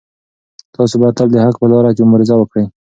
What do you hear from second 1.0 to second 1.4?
باید تل د